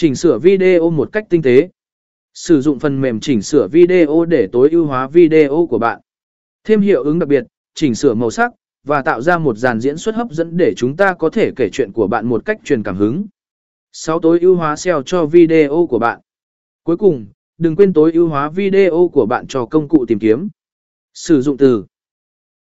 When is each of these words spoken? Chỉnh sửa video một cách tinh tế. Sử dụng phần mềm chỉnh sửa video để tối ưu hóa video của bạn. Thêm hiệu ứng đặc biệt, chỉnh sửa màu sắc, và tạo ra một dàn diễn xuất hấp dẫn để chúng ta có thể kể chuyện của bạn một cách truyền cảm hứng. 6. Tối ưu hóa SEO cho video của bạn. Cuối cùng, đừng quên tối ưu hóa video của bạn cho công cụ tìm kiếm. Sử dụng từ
Chỉnh 0.00 0.14
sửa 0.14 0.38
video 0.38 0.90
một 0.90 1.12
cách 1.12 1.26
tinh 1.28 1.42
tế. 1.42 1.68
Sử 2.34 2.60
dụng 2.60 2.78
phần 2.78 3.00
mềm 3.00 3.20
chỉnh 3.20 3.42
sửa 3.42 3.68
video 3.68 4.24
để 4.24 4.48
tối 4.52 4.70
ưu 4.70 4.86
hóa 4.86 5.08
video 5.08 5.66
của 5.70 5.78
bạn. 5.78 6.00
Thêm 6.64 6.80
hiệu 6.80 7.02
ứng 7.02 7.18
đặc 7.18 7.28
biệt, 7.28 7.44
chỉnh 7.74 7.94
sửa 7.94 8.14
màu 8.14 8.30
sắc, 8.30 8.52
và 8.86 9.02
tạo 9.02 9.20
ra 9.20 9.38
một 9.38 9.56
dàn 9.56 9.80
diễn 9.80 9.96
xuất 9.96 10.14
hấp 10.14 10.30
dẫn 10.30 10.56
để 10.56 10.72
chúng 10.76 10.96
ta 10.96 11.14
có 11.14 11.30
thể 11.30 11.50
kể 11.56 11.68
chuyện 11.72 11.92
của 11.92 12.06
bạn 12.06 12.26
một 12.26 12.44
cách 12.44 12.58
truyền 12.64 12.82
cảm 12.82 12.96
hứng. 12.96 13.26
6. 13.92 14.20
Tối 14.20 14.40
ưu 14.40 14.56
hóa 14.56 14.76
SEO 14.76 15.02
cho 15.02 15.26
video 15.26 15.86
của 15.90 15.98
bạn. 15.98 16.20
Cuối 16.82 16.96
cùng, 16.96 17.26
đừng 17.58 17.76
quên 17.76 17.92
tối 17.92 18.12
ưu 18.12 18.28
hóa 18.28 18.48
video 18.48 19.10
của 19.12 19.26
bạn 19.26 19.46
cho 19.46 19.66
công 19.66 19.88
cụ 19.88 20.04
tìm 20.08 20.18
kiếm. 20.18 20.48
Sử 21.14 21.42
dụng 21.42 21.56
từ 21.56 21.84